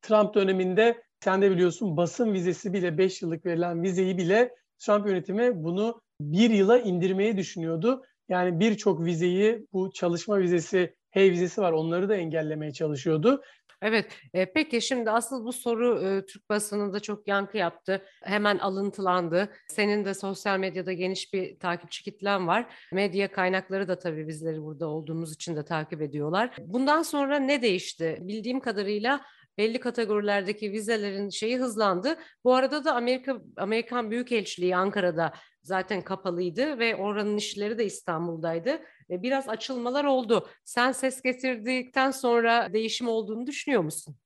Trump 0.03 0.35
döneminde 0.35 1.03
sen 1.21 1.43
de 1.43 1.51
biliyorsun 1.51 1.97
basın 1.97 2.33
vizesi 2.33 2.73
bile 2.73 2.99
5 2.99 3.23
yıllık 3.23 3.47
verilen 3.47 3.83
vizeyi 3.83 4.19
bile 4.19 4.55
Trump 4.79 5.07
yönetimi 5.07 5.65
bunu 5.65 6.01
bir 6.21 6.51
yıla 6.51 6.79
indirmeyi 6.79 7.37
düşünüyordu. 7.37 8.03
Yani 8.29 8.61
birçok 8.61 9.05
vizeyi 9.05 9.67
bu 9.73 9.91
çalışma 9.93 10.39
vizesi, 10.39 10.95
hey 11.11 11.31
vizesi 11.31 11.61
var 11.61 11.73
onları 11.73 12.09
da 12.09 12.17
engellemeye 12.17 12.73
çalışıyordu. 12.73 13.43
Evet, 13.83 14.13
e, 14.35 14.53
peki 14.53 14.83
şimdi 14.83 15.11
asıl 15.11 15.45
bu 15.45 15.53
soru 15.53 16.01
e, 16.05 16.27
Türk 16.27 16.51
basınında 16.51 17.01
çok 17.01 17.29
yankı 17.29 17.57
yaptı. 17.57 18.03
Hemen 18.23 18.59
alıntılandı. 18.59 19.53
Senin 19.69 20.05
de 20.05 20.15
sosyal 20.15 20.59
medyada 20.59 20.93
geniş 20.93 21.35
bir 21.35 21.59
takipçi 21.59 22.05
kitlen 22.05 22.47
var. 22.47 22.67
Medya 22.93 23.33
kaynakları 23.33 23.89
da 23.89 23.99
tabii 23.99 24.29
bizleri 24.29 24.63
burada 24.63 24.89
olduğumuz 24.89 25.35
için 25.35 25.57
de 25.57 25.65
takip 25.65 26.03
ediyorlar. 26.03 26.57
Bundan 26.67 27.03
sonra 27.03 27.39
ne 27.39 27.63
değişti? 27.63 28.19
Bildiğim 28.21 28.61
kadarıyla 28.61 29.21
belli 29.61 29.81
kategorilerdeki 29.81 30.73
vizelerin 30.73 31.29
şeyi 31.29 31.59
hızlandı. 31.59 32.17
Bu 32.45 32.55
arada 32.55 32.85
da 32.85 32.95
Amerika 32.95 33.43
Amerikan 33.57 34.11
Büyükelçiliği 34.11 34.77
Ankara'da 34.77 35.33
zaten 35.63 36.03
kapalıydı 36.03 36.79
ve 36.79 36.97
oranın 36.97 37.37
işleri 37.37 37.79
de 37.79 37.85
İstanbul'daydı. 37.85 38.71
E, 39.11 39.23
biraz 39.23 39.49
açılmalar 39.49 40.05
oldu. 40.05 40.49
Sen 40.65 40.93
ses 40.93 41.23
getirdikten 41.23 42.11
sonra 42.11 42.73
değişim 42.73 43.09
olduğunu 43.09 43.47
düşünüyor 43.47 43.83
musun? 43.83 44.17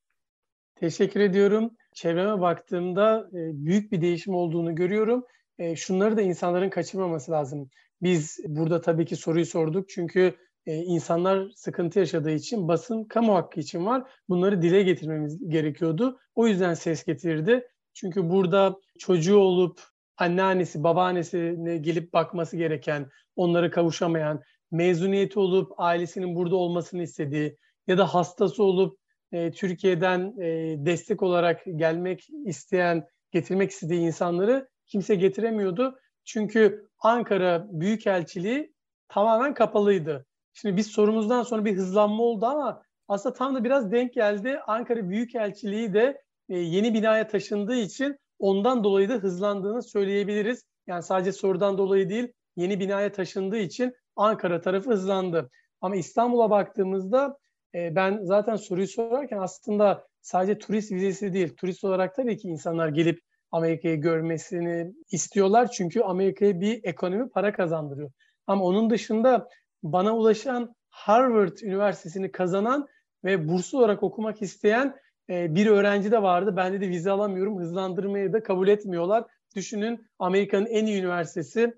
Teşekkür 0.74 1.20
ediyorum. 1.20 1.70
Çevreme 1.94 2.40
baktığımda 2.40 3.28
e, 3.32 3.38
büyük 3.66 3.92
bir 3.92 4.00
değişim 4.00 4.34
olduğunu 4.34 4.74
görüyorum. 4.74 5.24
E, 5.58 5.76
şunları 5.76 6.16
da 6.16 6.22
insanların 6.22 6.70
kaçırmaması 6.70 7.32
lazım. 7.32 7.70
Biz 8.02 8.40
burada 8.46 8.80
tabii 8.80 9.06
ki 9.06 9.16
soruyu 9.16 9.46
sorduk 9.46 9.88
çünkü 9.88 10.34
insanlar 10.66 11.50
sıkıntı 11.56 11.98
yaşadığı 11.98 12.30
için 12.30 12.68
basın 12.68 13.04
kamu 13.04 13.34
hakkı 13.34 13.60
için 13.60 13.86
var. 13.86 14.10
Bunları 14.28 14.62
dile 14.62 14.82
getirmemiz 14.82 15.48
gerekiyordu. 15.48 16.18
O 16.34 16.46
yüzden 16.46 16.74
ses 16.74 17.04
getirdi. 17.04 17.68
Çünkü 17.94 18.30
burada 18.30 18.76
çocuğu 18.98 19.38
olup 19.38 19.80
anneannesi, 20.16 20.82
babaannesine 20.82 21.76
gelip 21.76 22.12
bakması 22.12 22.56
gereken, 22.56 23.10
onları 23.36 23.70
kavuşamayan, 23.70 24.42
mezuniyeti 24.70 25.38
olup 25.38 25.72
ailesinin 25.80 26.36
burada 26.36 26.56
olmasını 26.56 27.02
istediği 27.02 27.56
ya 27.86 27.98
da 27.98 28.14
hastası 28.14 28.64
olup 28.64 28.98
e, 29.32 29.50
Türkiye'den 29.50 30.40
e, 30.40 30.76
destek 30.86 31.22
olarak 31.22 31.64
gelmek 31.76 32.28
isteyen, 32.46 33.06
getirmek 33.30 33.70
istediği 33.70 34.00
insanları 34.00 34.68
kimse 34.86 35.14
getiremiyordu. 35.14 35.98
Çünkü 36.24 36.88
Ankara 36.98 37.66
Büyükelçiliği 37.70 38.74
tamamen 39.08 39.54
kapalıydı. 39.54 40.26
Şimdi 40.54 40.76
biz 40.76 40.86
sorumuzdan 40.86 41.42
sonra 41.42 41.64
bir 41.64 41.76
hızlanma 41.76 42.22
oldu 42.22 42.46
ama 42.46 42.82
aslında 43.08 43.34
tam 43.34 43.54
da 43.54 43.64
biraz 43.64 43.92
denk 43.92 44.14
geldi. 44.14 44.60
Ankara 44.66 45.08
Büyükelçiliği 45.08 45.94
de 45.94 46.22
e, 46.48 46.58
yeni 46.58 46.94
binaya 46.94 47.26
taşındığı 47.26 47.76
için 47.76 48.16
ondan 48.38 48.84
dolayı 48.84 49.08
da 49.08 49.14
hızlandığını 49.14 49.82
söyleyebiliriz. 49.82 50.62
Yani 50.86 51.02
sadece 51.02 51.32
sorudan 51.32 51.78
dolayı 51.78 52.08
değil, 52.08 52.32
yeni 52.56 52.80
binaya 52.80 53.12
taşındığı 53.12 53.58
için 53.58 53.94
Ankara 54.16 54.60
tarafı 54.60 54.90
hızlandı. 54.90 55.50
Ama 55.80 55.96
İstanbul'a 55.96 56.50
baktığımızda 56.50 57.38
e, 57.74 57.96
ben 57.96 58.20
zaten 58.22 58.56
soruyu 58.56 58.88
sorarken 58.88 59.38
aslında 59.38 60.06
sadece 60.20 60.58
turist 60.58 60.92
vizesi 60.92 61.32
değil, 61.32 61.56
turist 61.56 61.84
olarak 61.84 62.14
tabii 62.14 62.36
ki 62.36 62.48
insanlar 62.48 62.88
gelip 62.88 63.20
Amerika'yı 63.50 64.00
görmesini 64.00 64.92
istiyorlar. 65.10 65.70
Çünkü 65.70 66.00
Amerika'ya 66.00 66.60
bir 66.60 66.84
ekonomi 66.84 67.28
para 67.28 67.52
kazandırıyor. 67.52 68.10
Ama 68.46 68.64
onun 68.64 68.90
dışında 68.90 69.48
bana 69.84 70.16
ulaşan 70.16 70.74
Harvard 70.90 71.58
Üniversitesi'ni 71.62 72.32
kazanan 72.32 72.88
ve 73.24 73.48
burslu 73.48 73.78
olarak 73.78 74.02
okumak 74.02 74.42
isteyen 74.42 74.96
e, 75.30 75.54
bir 75.54 75.66
öğrenci 75.66 76.10
de 76.10 76.22
vardı. 76.22 76.54
Ben 76.56 76.80
de 76.80 76.88
vize 76.88 77.10
alamıyorum, 77.10 77.58
hızlandırmayı 77.58 78.32
da 78.32 78.42
kabul 78.42 78.68
etmiyorlar. 78.68 79.24
Düşünün 79.56 80.06
Amerika'nın 80.18 80.66
en 80.66 80.86
iyi 80.86 81.00
üniversitesi, 81.00 81.74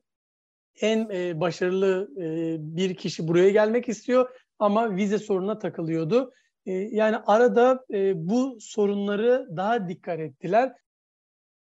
en 0.80 1.08
e, 1.10 1.40
başarılı 1.40 2.08
e, 2.20 2.56
bir 2.76 2.94
kişi 2.94 3.28
buraya 3.28 3.50
gelmek 3.50 3.88
istiyor 3.88 4.30
ama 4.58 4.96
vize 4.96 5.18
sorununa 5.18 5.58
takılıyordu. 5.58 6.32
E, 6.66 6.72
yani 6.72 7.16
arada 7.16 7.84
e, 7.92 8.28
bu 8.28 8.58
sorunları 8.60 9.48
daha 9.56 9.88
dikkat 9.88 10.20
ettiler. 10.20 10.72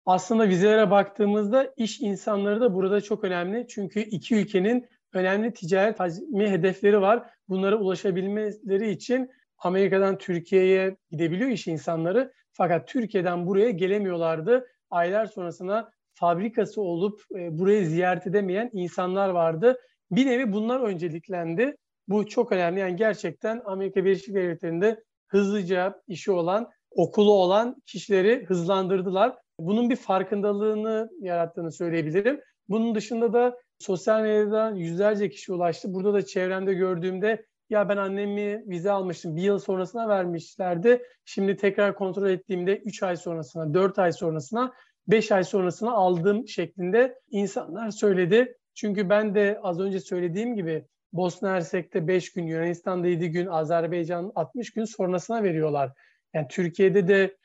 Aslında 0.07 0.49
vizelere 0.49 0.91
baktığımızda 0.91 1.73
iş 1.77 2.01
insanları 2.01 2.61
da 2.61 2.75
burada 2.75 3.01
çok 3.01 3.25
önemli. 3.25 3.67
Çünkü 3.69 4.01
iki 4.01 4.35
ülkenin 4.35 4.89
önemli 5.15 5.53
ticaret 5.53 6.01
hacmi 6.01 6.51
hedefleri 6.51 7.01
var. 7.01 7.31
Bunlara 7.49 7.77
ulaşabilmeleri 7.77 8.91
için 8.91 9.31
Amerika'dan 9.59 10.19
Türkiye'ye 10.19 10.97
gidebiliyor 11.11 11.51
iş 11.51 11.67
insanları. 11.67 12.33
Fakat 12.53 12.89
Türkiye'den 12.89 13.47
buraya 13.47 13.71
gelemiyorlardı. 13.71 14.67
Aylar 14.91 15.27
sonrasında 15.27 15.91
fabrikası 16.15 16.83
olup 16.83 17.21
e, 17.35 17.59
burayı 17.59 17.87
ziyaret 17.87 18.27
edemeyen 18.27 18.71
insanlar 18.73 19.29
vardı. 19.29 19.81
Bir 20.11 20.27
nevi 20.27 20.53
bunlar 20.53 20.81
önceliklendi. 20.81 21.77
Bu 22.09 22.27
çok 22.27 22.53
önemli. 22.53 22.81
Yani 22.81 22.97
gerçekten 22.97 23.63
Amerika 23.65 24.05
Birleşik 24.05 24.35
Devletleri'nde 24.35 25.03
hızlıca 25.29 26.01
işi 26.07 26.33
olan, 26.33 26.71
okulu 26.91 27.33
olan 27.33 27.77
kişileri 27.87 28.45
hızlandırdılar. 28.47 29.37
Bunun 29.59 29.91
bir 29.91 29.97
farkındalığını 29.97 31.11
yarattığını 31.21 31.73
söyleyebilirim. 31.73 32.41
Bunun 32.69 32.95
dışında 32.95 33.33
da 33.33 33.59
sosyal 33.85 34.23
medyadan 34.23 34.75
yüzlerce 34.75 35.31
kişi 35.31 35.53
ulaştı. 35.53 35.95
Burada 35.95 36.15
da 36.15 36.27
çevremde 36.27 36.75
gördüğümde 36.75 37.47
ya 37.71 37.89
ben 37.89 37.97
annemi 37.97 38.65
vize 38.67 38.91
almıştım 38.91 39.37
bir 39.37 39.43
yıl 39.43 39.59
sonrasına 39.59 40.09
vermişlerdi. 40.09 41.03
Şimdi 41.25 41.57
tekrar 41.57 41.95
kontrol 41.95 42.31
ettiğimde 42.31 42.77
3 42.77 43.03
ay 43.03 43.17
sonrasına, 43.17 43.75
4 43.75 43.99
ay 43.99 44.13
sonrasına, 44.13 44.73
5 45.09 45.33
ay 45.33 45.45
sonrasına 45.45 45.93
aldım 45.93 46.49
şeklinde 46.49 47.21
insanlar 47.31 47.91
söyledi. 47.91 48.57
Çünkü 48.75 49.09
ben 49.09 49.35
de 49.35 49.61
az 49.63 49.81
önce 49.81 50.01
söylediğim 50.01 50.57
gibi 50.57 50.85
Bosna 51.13 51.51
Hersek'te 51.51 52.09
5 52.09 52.33
gün, 52.33 52.47
Yunanistan'da 52.47 53.07
7 53.07 53.31
gün, 53.31 53.47
Azerbaycan 53.47 54.33
60 54.35 54.73
gün 54.73 54.85
sonrasına 54.85 55.43
veriyorlar. 55.43 55.93
Yani 56.35 56.47
Türkiye'de 56.51 57.09
de 57.09 57.37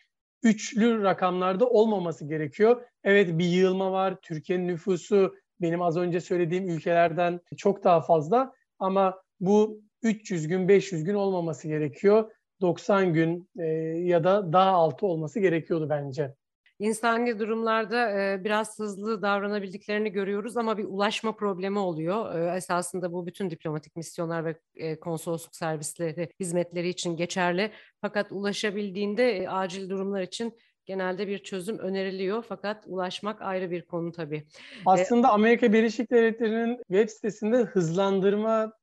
üçlü 0.43 1.03
rakamlarda 1.03 1.69
olmaması 1.69 2.25
gerekiyor. 2.27 2.81
Evet 3.03 3.37
bir 3.37 3.45
yığılma 3.45 3.91
var. 3.91 4.15
Türkiye'nin 4.21 4.67
nüfusu 4.67 5.35
benim 5.61 5.81
az 5.81 5.97
önce 5.97 6.21
söylediğim 6.21 6.69
ülkelerden 6.69 7.39
çok 7.57 7.83
daha 7.83 8.01
fazla 8.01 8.53
ama 8.79 9.21
bu 9.39 9.81
300 10.03 10.47
gün, 10.47 10.67
500 10.67 11.03
gün 11.03 11.13
olmaması 11.13 11.67
gerekiyor. 11.67 12.31
90 12.61 13.13
gün 13.13 13.49
e, 13.59 13.65
ya 13.97 14.23
da 14.23 14.53
daha 14.53 14.69
altı 14.69 15.05
olması 15.05 15.39
gerekiyordu 15.39 15.89
bence. 15.89 16.35
İnsani 16.79 17.39
durumlarda 17.39 18.21
e, 18.21 18.43
biraz 18.43 18.79
hızlı 18.79 19.21
davranabildiklerini 19.21 20.11
görüyoruz 20.11 20.57
ama 20.57 20.77
bir 20.77 20.83
ulaşma 20.83 21.35
problemi 21.35 21.79
oluyor. 21.79 22.35
E, 22.35 22.55
esasında 22.55 23.13
bu 23.13 23.27
bütün 23.27 23.49
diplomatik 23.49 23.95
misyonlar 23.95 24.45
ve 24.45 24.55
e, 24.75 24.99
konsolosluk 24.99 25.55
servisleri 25.55 26.29
hizmetleri 26.39 26.89
için 26.89 27.17
geçerli. 27.17 27.71
Fakat 28.01 28.31
ulaşabildiğinde 28.31 29.37
e, 29.37 29.47
acil 29.47 29.89
durumlar 29.89 30.21
için 30.21 30.57
genelde 30.89 31.27
bir 31.27 31.43
çözüm 31.43 31.79
öneriliyor 31.79 32.45
fakat 32.49 32.83
ulaşmak 32.87 33.41
ayrı 33.41 33.71
bir 33.71 33.81
konu 33.81 34.11
tabii. 34.11 34.47
Aslında 34.85 35.29
Amerika 35.29 35.73
Birleşik 35.73 36.11
Devletleri'nin 36.11 36.77
web 36.77 37.09
sitesinde 37.09 37.57
hızlandırma 37.57 38.73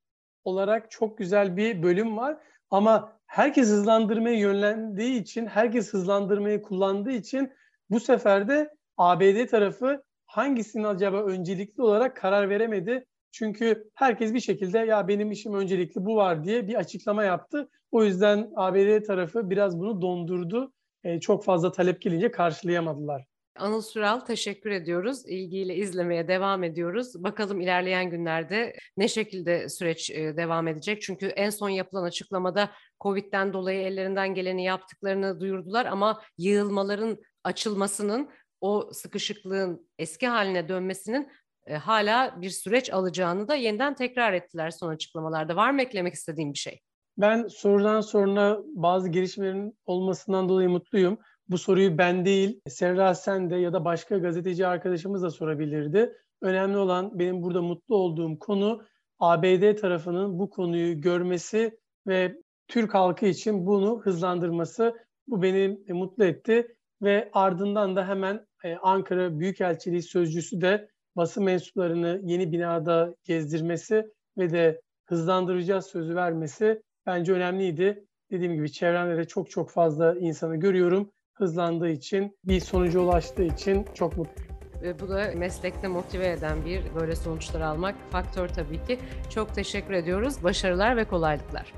olarak 0.43 0.91
çok 0.91 1.17
güzel 1.17 1.57
bir 1.57 1.83
bölüm 1.83 2.17
var. 2.17 2.37
Ama 2.71 3.19
herkes 3.25 3.67
hızlandırmaya 3.67 4.35
yönlendiği 4.35 5.21
için, 5.21 5.45
herkes 5.45 5.93
hızlandırmayı 5.93 6.61
kullandığı 6.61 7.11
için 7.11 7.51
bu 7.89 7.99
sefer 7.99 8.47
de 8.47 8.69
ABD 8.97 9.45
tarafı 9.45 10.03
hangisini 10.25 10.87
acaba 10.87 11.23
öncelikli 11.23 11.81
olarak 11.81 12.15
karar 12.17 12.49
veremedi. 12.49 13.05
Çünkü 13.31 13.89
herkes 13.95 14.33
bir 14.33 14.39
şekilde 14.39 14.79
ya 14.79 15.07
benim 15.07 15.31
işim 15.31 15.53
öncelikli 15.53 16.05
bu 16.05 16.15
var 16.15 16.43
diye 16.43 16.67
bir 16.67 16.75
açıklama 16.75 17.23
yaptı. 17.23 17.69
O 17.91 18.03
yüzden 18.03 18.51
ABD 18.55 19.03
tarafı 19.03 19.49
biraz 19.49 19.79
bunu 19.79 20.01
dondurdu. 20.01 20.73
E, 21.03 21.19
çok 21.19 21.43
fazla 21.43 21.71
talep 21.71 22.01
gelince 22.01 22.31
karşılayamadılar. 22.31 23.25
Anıl 23.57 23.81
Süral 23.81 24.19
teşekkür 24.19 24.71
ediyoruz. 24.71 25.23
İlgiyle 25.27 25.75
izlemeye 25.75 26.27
devam 26.27 26.63
ediyoruz. 26.63 27.23
Bakalım 27.23 27.61
ilerleyen 27.61 28.09
günlerde 28.09 28.73
ne 28.97 29.07
şekilde 29.07 29.69
süreç 29.69 30.09
e, 30.09 30.37
devam 30.37 30.67
edecek? 30.67 31.01
Çünkü 31.01 31.25
en 31.25 31.49
son 31.49 31.69
yapılan 31.69 32.03
açıklamada 32.03 32.71
Covid'den 33.01 33.53
dolayı 33.53 33.81
ellerinden 33.81 34.33
geleni 34.33 34.63
yaptıklarını 34.63 35.39
duyurdular 35.39 35.85
ama 35.85 36.21
yığılmaların 36.37 37.17
açılmasının 37.43 38.29
o 38.61 38.89
sıkışıklığın 38.93 39.89
eski 39.99 40.27
haline 40.27 40.69
dönmesinin 40.69 41.29
e, 41.65 41.75
hala 41.75 42.41
bir 42.41 42.49
süreç 42.49 42.93
alacağını 42.93 43.47
da 43.47 43.55
yeniden 43.55 43.95
tekrar 43.95 44.33
ettiler 44.33 44.71
son 44.71 44.89
açıklamalarda. 44.89 45.55
Var 45.55 45.71
mı 45.71 45.81
eklemek 45.81 46.13
istediğim 46.13 46.53
bir 46.53 46.59
şey? 46.59 46.81
Ben 47.17 47.47
sorudan 47.47 48.01
sonra 48.01 48.59
bazı 48.65 49.09
gelişmelerin 49.09 49.77
olmasından 49.85 50.49
dolayı 50.49 50.69
mutluyum. 50.69 51.17
Bu 51.49 51.57
soruyu 51.57 51.97
ben 51.97 52.25
değil, 52.25 52.61
Serra 52.67 53.15
sen 53.15 53.49
de 53.49 53.55
ya 53.55 53.73
da 53.73 53.85
başka 53.85 54.17
gazeteci 54.17 54.67
arkadaşımız 54.67 55.23
da 55.23 55.29
sorabilirdi. 55.29 56.13
Önemli 56.41 56.77
olan 56.77 57.19
benim 57.19 57.43
burada 57.43 57.61
mutlu 57.61 57.95
olduğum 57.95 58.39
konu 58.39 58.81
ABD 59.19 59.75
tarafının 59.75 60.39
bu 60.39 60.49
konuyu 60.49 61.01
görmesi 61.01 61.79
ve 62.07 62.35
Türk 62.67 62.93
halkı 62.93 63.25
için 63.25 63.65
bunu 63.65 64.01
hızlandırması. 64.01 64.93
Bu 65.27 65.41
beni 65.41 65.79
mutlu 65.89 66.25
etti 66.25 66.67
ve 67.01 67.29
ardından 67.33 67.95
da 67.95 68.07
hemen 68.07 68.45
e, 68.63 68.75
Ankara 68.75 69.39
Büyükelçiliği 69.39 70.01
sözcüsü 70.01 70.61
de 70.61 70.89
basın 71.15 71.43
mensuplarını 71.43 72.21
yeni 72.23 72.51
binada 72.51 73.15
gezdirmesi 73.23 74.05
ve 74.37 74.49
de 74.51 74.81
hızlandıracağız 75.05 75.85
sözü 75.85 76.15
vermesi 76.15 76.81
bence 77.07 77.33
önemliydi. 77.33 78.05
Dediğim 78.31 78.53
gibi 78.53 78.71
çevremde 78.71 79.17
de 79.17 79.25
çok 79.25 79.49
çok 79.49 79.71
fazla 79.71 80.15
insanı 80.19 80.57
görüyorum. 80.57 81.11
Hızlandığı 81.33 81.89
için, 81.89 82.37
bir 82.43 82.59
sonuca 82.59 82.99
ulaştığı 82.99 83.43
için 83.43 83.85
çok 83.93 84.17
mutluyum. 84.17 84.51
Ve 84.81 84.99
bu 84.99 85.09
da 85.09 85.31
meslekte 85.35 85.87
motive 85.87 86.29
eden 86.29 86.65
bir 86.65 86.81
böyle 86.99 87.15
sonuçlar 87.15 87.61
almak 87.61 87.95
faktör 88.11 88.47
tabii 88.47 88.83
ki. 88.83 88.99
Çok 89.29 89.55
teşekkür 89.55 89.93
ediyoruz. 89.93 90.43
Başarılar 90.43 90.97
ve 90.97 91.05
kolaylıklar. 91.05 91.73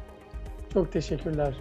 Çok 0.74 0.92
teşekkürler. 0.92 1.56